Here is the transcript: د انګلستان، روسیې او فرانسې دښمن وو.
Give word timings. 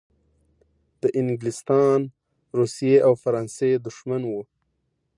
د 1.01 1.03
انګلستان، 1.19 1.99
روسیې 2.59 2.97
او 3.07 3.13
فرانسې 3.23 3.71
دښمن 3.85 4.21
وو. 4.27 4.41